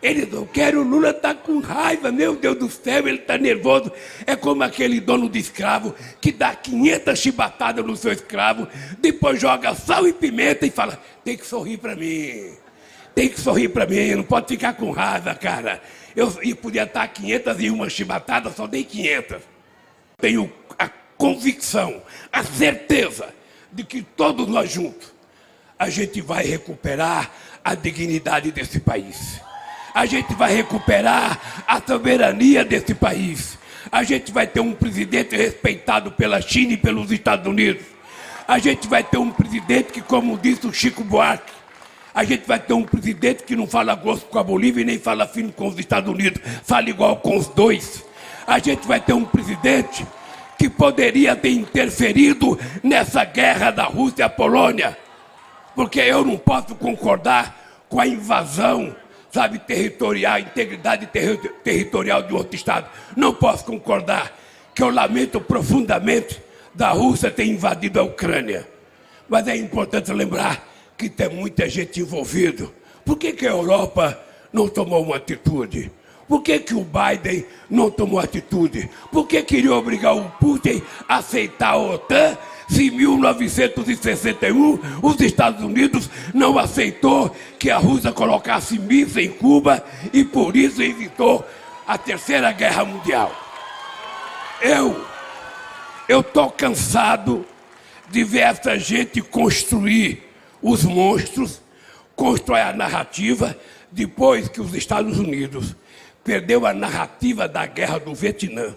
[0.01, 3.91] Eles não querem, o Lula está com raiva, meu Deus do céu, ele está nervoso.
[4.25, 8.67] É como aquele dono de escravo que dá 500 chibatadas no seu escravo,
[8.99, 12.53] depois joga sal e pimenta e fala: tem que sorrir para mim,
[13.15, 15.81] tem que sorrir para mim, não pode ficar com raiva, cara.
[16.15, 19.37] Eu, eu podia estar 501 chibatadas, só dei 500.
[20.19, 23.33] Tenho a convicção, a certeza
[23.71, 25.13] de que todos nós juntos
[25.77, 27.31] a gente vai recuperar
[27.63, 29.41] a dignidade desse país
[29.97, 33.57] a gente vai recuperar a soberania desse país.
[33.91, 37.83] A gente vai ter um presidente respeitado pela China e pelos Estados Unidos.
[38.47, 41.51] A gente vai ter um presidente que, como disse o Chico Buarque,
[42.13, 44.99] a gente vai ter um presidente que não fala gosto com a Bolívia e nem
[44.99, 48.05] fala fino com os Estados Unidos, fala igual com os dois.
[48.45, 50.05] A gente vai ter um presidente
[50.59, 54.95] que poderia ter interferido nessa guerra da Rússia à Polônia,
[55.75, 58.95] porque eu não posso concordar com a invasão
[59.37, 62.89] sabe, territorial, integridade ter territorial de outro Estado.
[63.15, 64.35] Não posso concordar
[64.73, 66.41] que eu lamento profundamente
[66.73, 68.67] da Rússia ter invadido a Ucrânia.
[69.29, 72.67] Mas é importante lembrar que tem muita gente envolvida.
[73.05, 74.19] Por que, que a Europa
[74.51, 75.91] não tomou uma atitude?
[76.27, 78.89] Por que, que o Biden não tomou atitude?
[79.11, 82.35] Por que queria obrigar o Putin a aceitar a OTAN
[82.67, 89.83] se em 1961 os Estados Unidos não aceitou que a Rússia colocasse mísseis em Cuba
[90.11, 91.45] e por isso evitou
[91.87, 93.31] a Terceira Guerra Mundial.
[94.61, 95.05] Eu,
[96.09, 97.45] eu estou cansado
[98.09, 100.23] de ver essa gente construir
[100.61, 101.61] os monstros,
[102.15, 103.57] constrói a narrativa,
[103.91, 105.75] depois que os Estados Unidos
[106.23, 108.75] perdeu a narrativa da guerra do Vietnã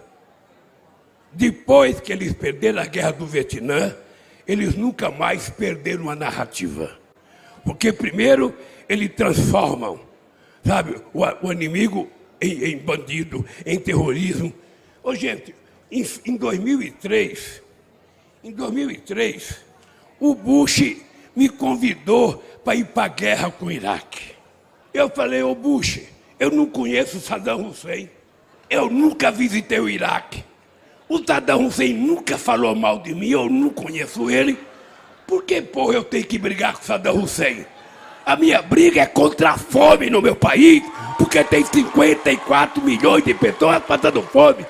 [1.33, 3.95] depois que eles perderam a guerra do Vietnã,
[4.47, 6.99] eles nunca mais perderam a narrativa.
[7.65, 8.55] Porque primeiro
[8.89, 10.01] eles transformam,
[10.65, 14.53] sabe, o, o inimigo em, em, bandido, em terrorismo.
[15.03, 15.55] Ô gente,
[15.91, 17.63] em, em 2003,
[18.43, 19.61] em 2003,
[20.19, 20.97] o Bush
[21.37, 24.33] me convidou para ir para a guerra com o Iraque.
[24.93, 26.01] Eu falei, ô Bush,
[26.39, 28.11] eu não conheço Saddam Hussein,
[28.69, 30.50] eu nunca visitei o Iraque.
[31.11, 34.57] O Saddam Hussein nunca falou mal de mim, eu não conheço ele.
[35.27, 37.67] Por que, porra, eu tenho que brigar com o Saddam Hussein?
[38.25, 40.85] A minha briga é contra a fome no meu país,
[41.19, 44.65] porque tem 54 milhões de pessoas passando fome.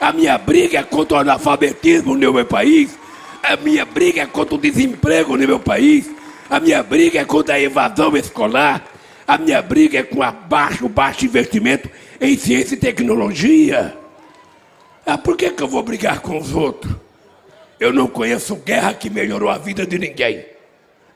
[0.00, 2.98] A minha briga é contra o analfabetismo no meu país.
[3.40, 6.10] A minha briga é contra o desemprego no meu país.
[6.50, 8.84] A minha briga é contra a evasão escolar.
[9.24, 11.88] A minha briga é com a baixo, baixo investimento
[12.20, 13.96] em ciência e tecnologia.
[15.08, 16.92] Ah, por que, que eu vou brigar com os outros?
[17.78, 20.44] Eu não conheço guerra que melhorou a vida de ninguém.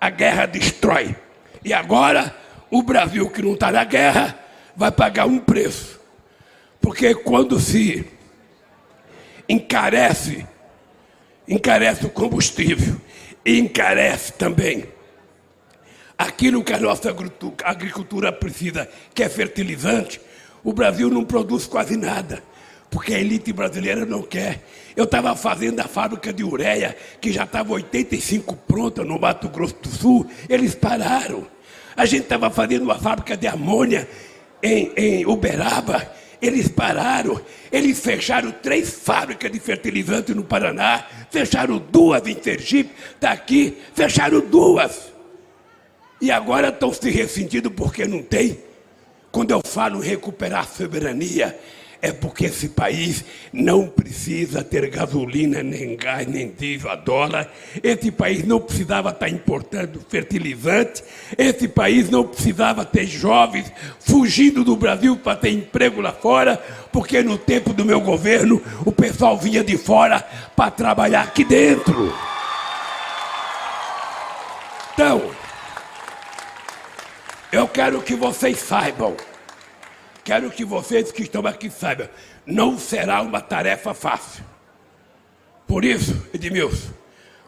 [0.01, 1.17] A guerra destrói.
[1.65, 2.33] E agora,
[2.71, 4.39] o Brasil que não está na guerra
[4.77, 5.99] vai pagar um preço.
[6.81, 8.07] Porque quando se
[9.49, 10.47] encarece,
[11.49, 12.95] encarece o combustível
[13.45, 14.85] e encarece também
[16.17, 17.13] aquilo que a nossa
[17.65, 20.21] agricultura precisa, que é fertilizante,
[20.63, 22.41] o Brasil não produz quase nada
[22.91, 24.63] porque a elite brasileira não quer.
[24.97, 29.77] Eu estava fazendo a fábrica de ureia, que já estava 85 pronta no Mato Grosso
[29.81, 31.47] do Sul, eles pararam.
[31.97, 34.09] A gente estava fazendo uma fábrica de amônia
[34.63, 36.11] em, em Uberaba,
[36.43, 37.41] eles pararam.
[37.71, 45.13] Eles fecharam três fábricas de fertilizante no Paraná, fecharam duas em Sergipe, daqui fecharam duas.
[46.21, 48.59] E agora estão se ressentindo porque não tem.
[49.31, 51.57] Quando eu falo em recuperar a soberania,
[52.03, 57.53] é porque esse país não precisa ter gasolina, nem gás, nem diesel a dólar.
[57.83, 61.03] Esse país não precisava estar importando fertilizante.
[61.37, 66.57] Esse país não precisava ter jovens fugindo do Brasil para ter emprego lá fora,
[66.91, 70.21] porque no tempo do meu governo o pessoal vinha de fora
[70.57, 72.15] para trabalhar aqui dentro.
[74.95, 75.31] Então,
[77.53, 79.17] eu quero que vocês saibam
[80.31, 82.09] Quero que vocês que estão aqui saibam,
[82.47, 84.45] não será uma tarefa fácil.
[85.67, 86.93] Por isso, Edmilson,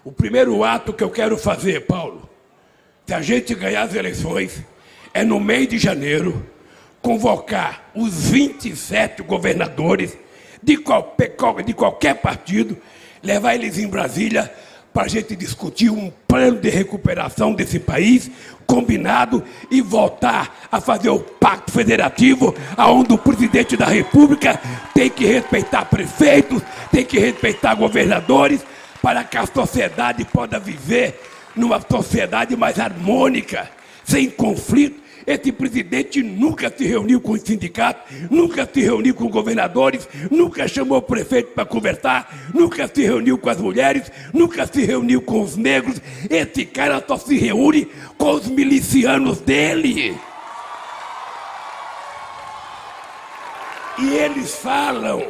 [0.03, 2.29] o primeiro ato que eu quero fazer, Paulo,
[3.07, 4.65] se a gente ganhar as eleições,
[5.15, 6.45] é no mês de janeiro
[7.01, 10.19] convocar os 27 governadores
[10.61, 12.77] de qualquer, de qualquer partido,
[13.23, 14.53] levar eles em Brasília
[14.93, 18.31] para a gente discutir um plano de recuperação desse país
[18.67, 24.61] combinado e voltar a fazer o pacto federativo, aonde o presidente da República
[24.95, 28.61] tem que respeitar prefeitos, tem que respeitar governadores,
[29.03, 31.21] para que a sociedade possa viver
[31.57, 33.69] numa sociedade mais harmônica,
[34.05, 40.09] sem conflito esse presidente nunca se reuniu com os sindicatos, nunca se reuniu com governadores,
[40.31, 45.23] nunca chamou o prefeito para conversar, nunca se reuniu com as mulheres, nunca se reuniu
[45.23, 46.01] com os negros.
[46.29, 50.17] Esse cara só se reúne com os milicianos dele.
[53.99, 55.27] E eles falam,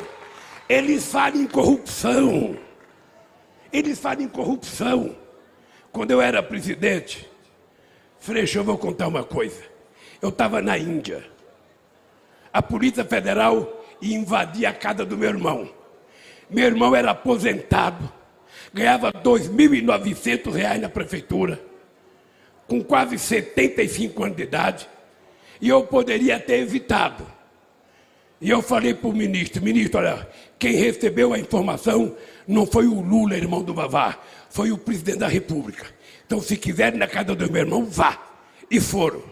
[0.68, 2.56] eles falam em corrupção.
[3.72, 5.16] Eles falam em corrupção.
[5.90, 7.28] Quando eu era presidente,
[8.18, 9.71] Freixo, eu vou contar uma coisa.
[10.22, 11.24] Eu estava na Índia.
[12.52, 15.68] A Polícia Federal ia invadir a casa do meu irmão.
[16.48, 18.08] Meu irmão era aposentado,
[18.72, 21.60] ganhava R$ 2.900 na prefeitura,
[22.68, 24.88] com quase 75 anos de idade,
[25.60, 27.26] e eu poderia ter evitado.
[28.40, 32.14] E eu falei para o ministro: ministro, olha, quem recebeu a informação
[32.46, 35.86] não foi o Lula, irmão do Vavá, foi o presidente da República.
[36.24, 38.20] Então, se quiserem na casa do meu irmão, vá.
[38.70, 39.31] E foram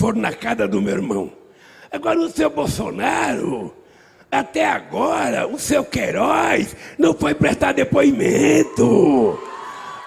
[0.00, 1.30] foram na casa do meu irmão.
[1.92, 3.70] Agora, o seu Bolsonaro,
[4.32, 9.38] até agora, o seu Queiroz não foi prestar depoimento.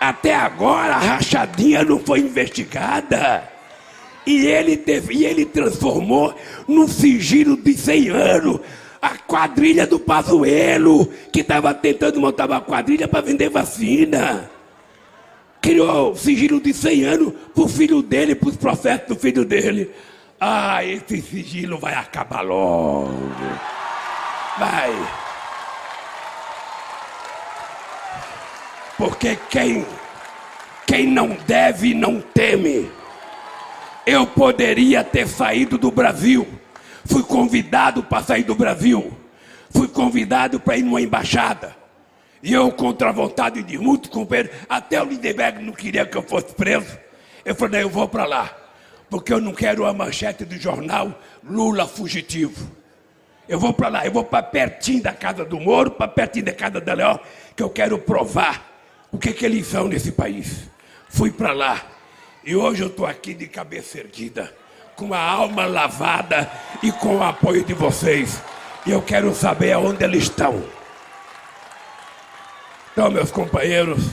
[0.01, 3.47] Até agora, a rachadinha não foi investigada.
[4.25, 6.33] E ele, teve, e ele transformou
[6.67, 8.61] num sigilo de 100 anos
[8.99, 14.49] a quadrilha do Pazuelo, que estava tentando montar uma quadrilha para vender vacina
[15.63, 19.89] criou sigilo de 100 anos para o filho dele, para os profetas do filho dele.
[20.37, 23.13] Ah, esse sigilo vai acabar logo.
[24.59, 24.91] Vai.
[28.97, 29.85] Porque quem,
[30.85, 32.91] quem não deve, não teme.
[34.05, 36.45] Eu poderia ter saído do Brasil.
[37.05, 39.13] Fui convidado para sair do Brasil.
[39.69, 41.82] Fui convidado para ir numa embaixada.
[42.43, 46.21] E eu, contra a vontade de muitos companheiros, até o Lindenberg não queria que eu
[46.21, 46.99] fosse preso.
[47.45, 48.53] Eu falei, eu vou para lá,
[49.09, 52.69] porque eu não quero a manchete do jornal Lula fugitivo.
[53.47, 56.53] Eu vou para lá, eu vou para pertinho da casa do Moro, para pertinho da
[56.53, 57.17] casa da Leão,
[57.55, 58.61] que eu quero provar
[59.09, 60.69] o que, que eles são nesse país.
[61.07, 61.81] Fui para lá
[62.43, 64.53] e hoje eu estou aqui de cabeça erguida,
[64.97, 68.41] com a alma lavada e com o apoio de vocês.
[68.85, 70.82] E eu quero saber aonde eles estão.
[72.93, 74.03] Então, meus companheiros,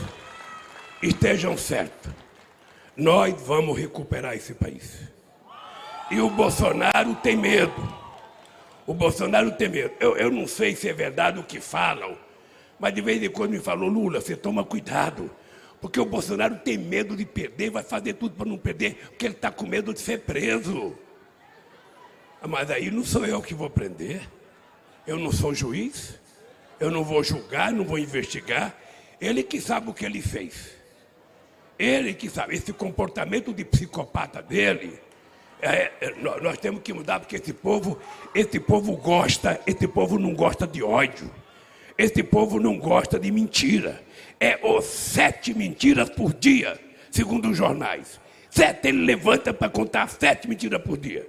[1.02, 2.10] estejam certos.
[2.96, 5.02] Nós vamos recuperar esse país.
[6.10, 7.94] E o Bolsonaro tem medo.
[8.86, 9.92] O Bolsonaro tem medo.
[10.00, 12.16] Eu, eu não sei se é verdade o que falam,
[12.78, 15.30] mas de vez em quando me falou, Lula, você toma cuidado.
[15.78, 19.34] Porque o Bolsonaro tem medo de perder, vai fazer tudo para não perder, porque ele
[19.34, 20.96] está com medo de ser preso.
[22.48, 24.22] Mas aí não sou eu que vou prender.
[25.06, 26.18] Eu não sou juiz.
[26.80, 28.74] Eu não vou julgar, não vou investigar.
[29.20, 30.70] Ele que sabe o que ele fez.
[31.78, 32.54] Ele que sabe.
[32.56, 34.98] Esse comportamento de psicopata dele,
[35.60, 37.98] é, é, nós temos que mudar porque esse povo,
[38.34, 41.30] esse povo gosta, esse povo não gosta de ódio.
[41.98, 44.02] Esse povo não gosta de mentira.
[44.40, 48.18] É os sete mentiras por dia, segundo os jornais.
[48.48, 51.28] Sete, ele levanta para contar sete mentiras por dia.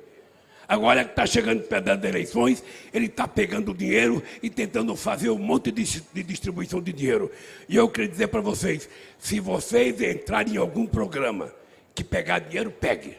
[0.72, 2.64] Agora que está chegando perto das eleições,
[2.94, 7.30] ele está pegando dinheiro e tentando fazer um monte de, de distribuição de dinheiro.
[7.68, 8.88] E eu queria dizer para vocês:
[9.20, 11.54] se vocês entrarem em algum programa
[11.94, 13.18] que pegar dinheiro, pegue.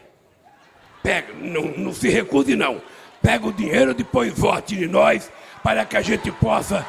[1.03, 2.81] Pega, não, não se recuse não.
[3.21, 5.31] Pega o dinheiro, depois vote de nós
[5.61, 6.83] para que a gente possa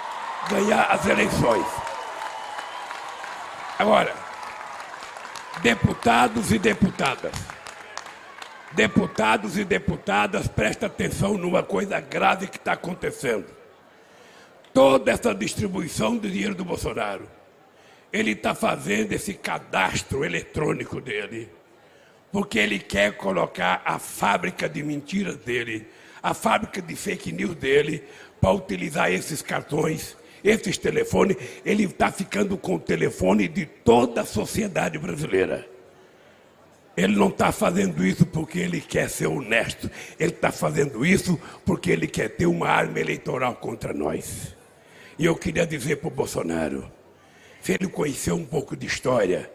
[0.48, 1.66] ganhar as eleições.
[3.78, 4.14] Agora,
[5.60, 7.53] deputados e deputadas.
[8.74, 13.46] Deputados e deputadas, presta atenção numa coisa grave que está acontecendo.
[14.72, 17.28] Toda essa distribuição do dinheiro do Bolsonaro,
[18.12, 21.48] ele está fazendo esse cadastro eletrônico dele,
[22.32, 25.86] porque ele quer colocar a fábrica de mentiras dele,
[26.20, 28.02] a fábrica de fake news dele,
[28.40, 31.36] para utilizar esses cartões, esses telefones.
[31.64, 35.73] Ele está ficando com o telefone de toda a sociedade brasileira.
[36.97, 39.90] Ele não está fazendo isso porque ele quer ser honesto.
[40.18, 44.55] Ele está fazendo isso porque ele quer ter uma arma eleitoral contra nós.
[45.18, 46.90] E eu queria dizer para o Bolsonaro:
[47.61, 49.51] se ele conhecer um pouco de história,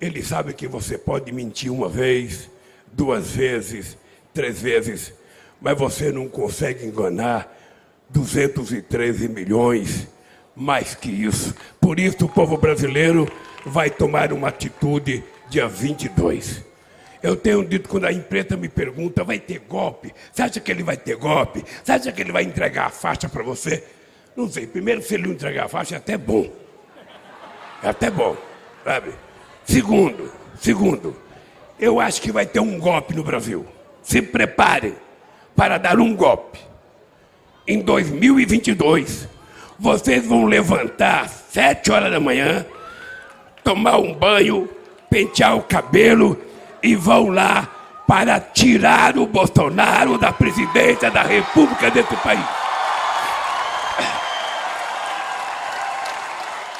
[0.00, 2.50] ele sabe que você pode mentir uma vez,
[2.92, 3.96] duas vezes,
[4.32, 5.12] três vezes,
[5.60, 7.54] mas você não consegue enganar
[8.08, 10.08] 213 milhões,
[10.56, 11.54] mais que isso.
[11.80, 13.30] Por isso, o povo brasileiro
[13.64, 16.64] vai tomar uma atitude dia 22.
[17.22, 20.12] Eu tenho dito, quando a imprensa me pergunta, vai ter golpe?
[20.32, 21.62] Você acha que ele vai ter golpe?
[21.84, 23.84] Você acha que ele vai entregar a faixa para você?
[24.34, 24.66] Não sei.
[24.66, 26.50] Primeiro, se ele não entregar a faixa, é até bom.
[27.82, 28.36] É até bom,
[28.82, 29.12] sabe?
[29.64, 31.16] Segundo, segundo,
[31.78, 33.66] eu acho que vai ter um golpe no Brasil.
[34.02, 34.94] Se prepare
[35.54, 36.58] para dar um golpe.
[37.68, 39.28] Em 2022,
[39.78, 42.66] vocês vão levantar às sete horas da manhã,
[43.62, 44.68] tomar um banho,
[45.12, 46.38] pentear o cabelo
[46.82, 47.68] e vão lá
[48.08, 52.44] para tirar o Bolsonaro da presidência da República desse país.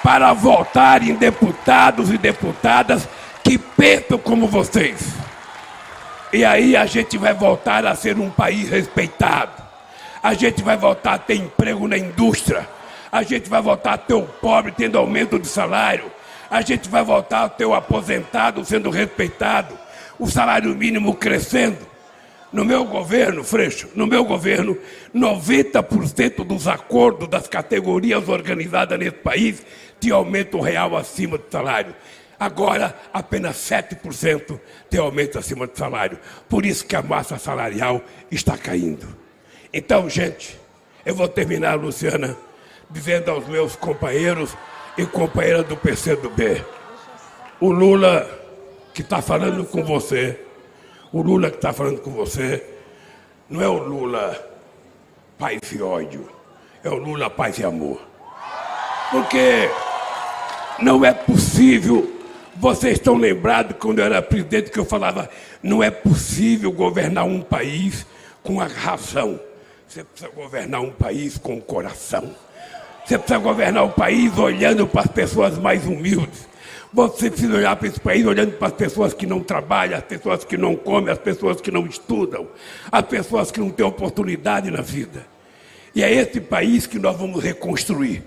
[0.03, 3.07] Para votarem deputados e deputadas
[3.45, 5.09] que pensam como vocês.
[6.33, 9.63] E aí a gente vai voltar a ser um país respeitado.
[10.23, 12.67] A gente vai voltar a ter emprego na indústria.
[13.13, 16.11] A gente vai voltar a ter o pobre tendo aumento de salário
[16.53, 19.75] a gente vai voltar a ter o aposentado sendo respeitado,
[20.19, 21.79] o salário mínimo crescendo.
[22.53, 24.77] No meu governo, Freixo, no meu governo,
[25.15, 29.65] 90% dos acordos das categorias organizadas nesse país
[29.99, 31.97] tinham aumento real acima do salário.
[32.39, 36.19] Agora, apenas 7% tem aumento acima do salário.
[36.51, 39.09] Por isso que a massa salarial está caindo.
[39.73, 40.61] Então, gente,
[41.07, 42.37] eu vou terminar, Luciana,
[42.91, 44.55] dizendo aos meus companheiros
[44.97, 46.65] e companheira do PCdoB.
[47.61, 48.29] O Lula
[48.93, 50.39] que está falando com você,
[51.13, 52.65] o Lula que está falando com você,
[53.49, 54.51] não é o Lula
[55.39, 56.29] paz e ódio,
[56.85, 58.01] é o Lula paz e amor.
[59.11, 59.71] Porque
[60.79, 62.21] não é possível,
[62.57, 65.29] vocês estão lembrados quando eu era presidente que eu falava,
[65.63, 68.07] não é possível governar um país
[68.43, 69.41] com a razão.
[69.87, 72.35] Você precisa governar um país com o coração.
[73.13, 76.49] Você precisa governar o país olhando para as pessoas mais humildes.
[76.95, 80.45] Você precisa olhar para esse país olhando para as pessoas que não trabalham, as pessoas
[80.45, 82.49] que não comem, as pessoas que não estudam,
[82.91, 85.27] as pessoas que não têm oportunidade na vida.
[85.95, 88.23] E é esse país que nós vamos reconstruir,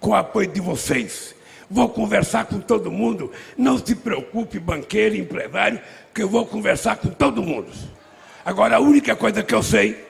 [0.00, 1.34] com o apoio de vocês.
[1.70, 3.32] Vou conversar com todo mundo.
[3.56, 5.80] Não se preocupe, banqueiro, empresário,
[6.12, 7.72] que eu vou conversar com todo mundo.
[8.44, 10.05] Agora, a única coisa que eu sei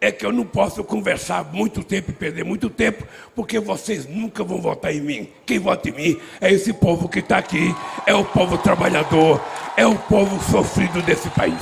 [0.00, 4.42] é que eu não posso conversar muito tempo e perder muito tempo, porque vocês nunca
[4.42, 5.28] vão votar em mim.
[5.44, 7.74] Quem vota em mim é esse povo que está aqui,
[8.06, 9.40] é o povo trabalhador,
[9.76, 11.60] é o povo sofrido desse país.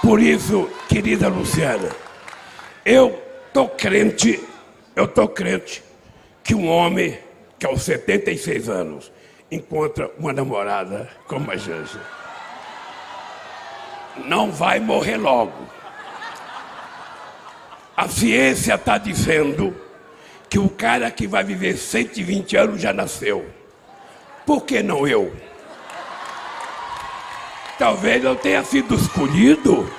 [0.00, 1.90] Por isso, querida Luciana,
[2.84, 4.40] eu estou crente,
[4.94, 5.82] eu estou crente
[6.44, 7.18] que um homem
[7.58, 9.10] que aos 76 anos
[9.50, 12.00] encontra uma namorada como a Janja.
[14.24, 15.75] Não vai morrer logo.
[17.96, 19.74] A ciência está dizendo
[20.50, 23.46] que o cara que vai viver 120 anos já nasceu.
[24.44, 25.34] Por que não eu?
[27.78, 29.90] Talvez eu tenha sido escolhido.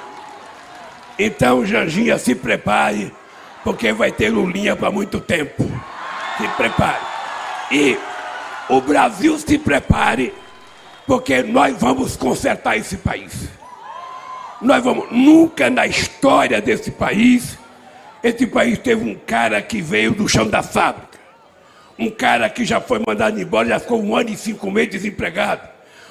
[1.18, 3.12] Então, Janjinha, se prepare,
[3.64, 5.64] porque vai ter Lulinha para muito tempo.
[6.38, 7.02] Se prepare.
[7.72, 7.98] E
[8.70, 10.34] o Brasil se prepare,
[11.08, 13.50] porque nós vamos consertar esse país.
[14.62, 17.58] Nós vamos, nunca na história desse país,
[18.24, 21.18] esse país teve um cara que veio do chão da fábrica.
[21.98, 25.68] Um cara que já foi mandado embora, já ficou um ano e cinco meses desempregado.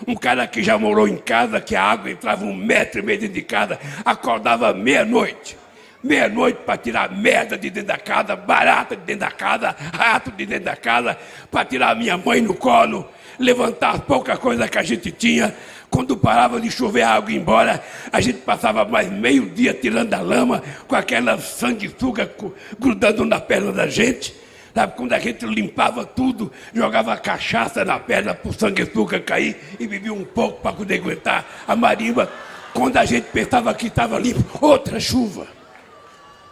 [0.06, 3.18] Um cara que já morou em casa, que a água entrava um metro e meio
[3.18, 5.56] dentro de casa, acordava meia-noite.
[6.02, 10.44] Meia-noite para tirar merda de dentro da casa, barata de dentro da casa, rato de
[10.44, 11.16] dentro da casa,
[11.50, 15.54] para tirar minha mãe no colo, levantar as poucas coisas que a gente tinha.
[15.96, 17.82] Quando parava de chover a água embora,
[18.12, 22.30] a gente passava mais meio dia tirando a lama, com aquela sanguessuga
[22.78, 24.36] grudando na perna da gente.
[24.74, 29.86] Sabe, quando a gente limpava tudo, jogava cachaça na perna para o sanguessuga cair e
[29.86, 32.30] bebia um pouco para poder aguentar a marimba.
[32.74, 35.46] Quando a gente pensava que estava limpo, outra chuva.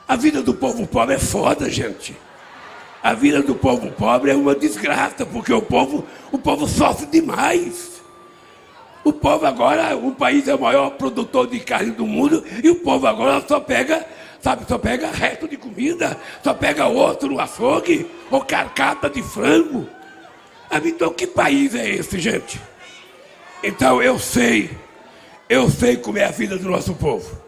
[0.08, 2.16] A vida do povo pobre é foda, gente.
[3.02, 7.93] A vida do povo pobre é uma desgraça, porque o povo, o povo sofre demais.
[9.04, 12.76] O povo agora, o país é o maior produtor de carne do mundo e o
[12.76, 14.04] povo agora só pega
[14.44, 19.88] Sabe, só pega resto de comida, só pega osso no açougue, ou carcata de frango.
[20.84, 22.60] Então, que país é esse, gente?
[23.62, 24.70] Então, eu sei,
[25.48, 27.38] eu sei como é a vida do nosso povo.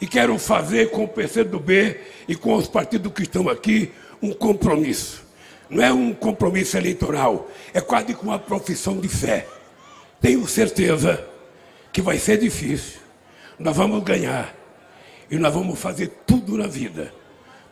[0.00, 5.22] E quero fazer com o PCdoB e com os partidos que estão aqui um compromisso.
[5.68, 9.46] Não é um compromisso eleitoral, é quase com uma profissão de fé.
[10.22, 11.22] Tenho certeza
[11.92, 13.00] que vai ser difícil.
[13.58, 14.54] Nós vamos ganhar
[15.28, 17.12] e nós vamos fazer tudo na vida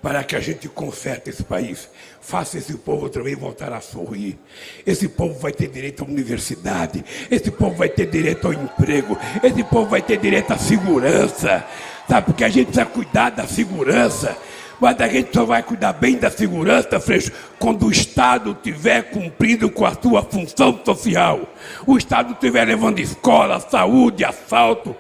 [0.03, 1.88] para que a gente conserte esse país,
[2.20, 4.36] faça esse povo também voltar a sorrir.
[4.84, 9.62] Esse povo vai ter direito à universidade, esse povo vai ter direito ao emprego, esse
[9.62, 11.64] povo vai ter direito à segurança,
[12.09, 12.26] sabe?
[12.26, 14.36] Porque a gente precisa cuidar da segurança.
[14.81, 19.70] Mas a gente só vai cuidar bem da segurança, Freixo, quando o Estado estiver cumprindo
[19.70, 21.41] com a sua função social.
[21.87, 24.97] O Estado estiver levando escola, saúde, asfalto,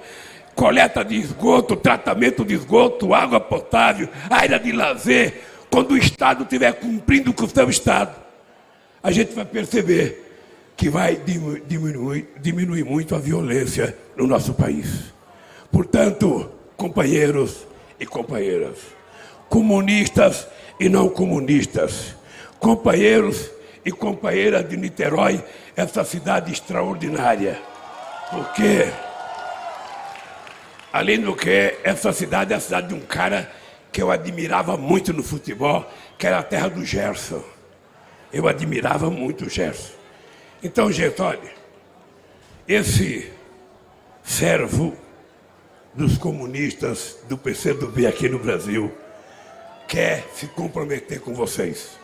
[0.54, 6.74] coleta de esgoto, tratamento de esgoto, água potável, área de lazer, quando o Estado estiver
[6.74, 8.14] cumprindo com o seu Estado,
[9.02, 10.26] a gente vai perceber
[10.76, 11.16] que vai
[11.66, 15.14] diminuir, diminuir muito a violência no nosso país.
[15.70, 17.66] Portanto, companheiros
[17.98, 18.78] e companheiras,
[19.50, 20.48] comunistas
[20.78, 22.16] e não comunistas,
[22.58, 23.50] companheiros
[23.84, 25.44] e companheiras de Niterói,
[25.76, 27.60] essa cidade extraordinária,
[28.30, 28.90] porque
[30.92, 33.50] Além do que, essa cidade é a cidade de um cara
[33.92, 35.88] que eu admirava muito no futebol,
[36.18, 37.42] que era a terra do Gerson.
[38.32, 39.92] Eu admirava muito o Gerson.
[40.62, 41.52] Então, gente, olha,
[42.66, 43.30] esse
[44.22, 44.96] servo
[45.94, 48.92] dos comunistas do PCdoB aqui no Brasil
[49.90, 51.98] quer se comprometer com vocês.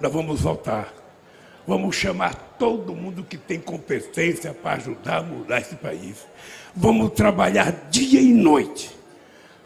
[0.00, 0.92] Nós vamos voltar.
[1.64, 6.26] Vamos chamar todo mundo que tem competência para ajudar a mudar esse país.
[6.74, 8.90] Vamos trabalhar dia e noite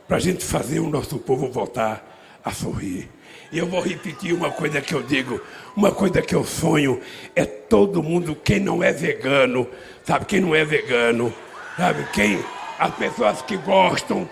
[0.07, 2.05] para a gente fazer o nosso povo voltar
[2.45, 3.09] a sorrir.
[3.51, 5.41] E eu vou repetir uma coisa que eu digo,
[5.75, 7.01] uma coisa que eu sonho,
[7.35, 9.67] é todo mundo, quem não é vegano,
[10.05, 11.33] sabe, quem não é vegano,
[11.77, 12.43] sabe, quem,
[12.79, 14.29] as pessoas que gostam,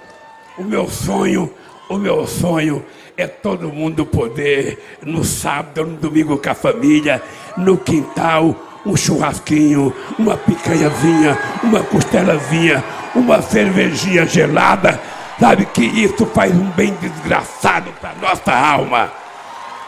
[0.58, 1.54] o meu sonho,
[1.90, 2.84] o meu sonho
[3.16, 7.20] é todo mundo poder, no sábado, no domingo com a família,
[7.56, 8.54] no quintal,
[8.86, 12.82] um churrasquinho, uma picanhazinha, uma costelazinha,
[13.12, 15.00] uma cervejinha gelada,
[15.38, 19.12] sabe que isso faz um bem desgraçado para nossa alma.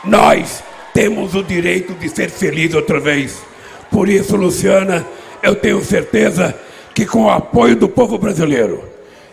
[0.04, 3.40] Nós temos o direito de ser felizes outra vez.
[3.92, 5.06] Por isso, Luciana,
[5.40, 6.52] eu tenho certeza
[6.92, 8.82] que com o apoio do povo brasileiro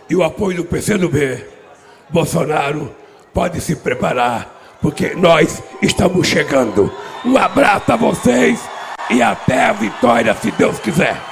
[0.08, 1.50] e o apoio do PCdoB,
[2.12, 2.94] Bolsonaro
[3.32, 6.92] pode se preparar, porque nós estamos chegando.
[7.24, 8.60] Um abraço a vocês
[9.10, 11.29] e até a vitória, se Deus quiser.